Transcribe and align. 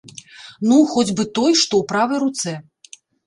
Ну, 0.69 0.77
хоць 0.93 1.13
бы 1.19 1.23
той, 1.35 1.51
што 1.65 1.73
ў 1.81 1.91
правай 1.93 2.17
руцэ. 2.27 2.57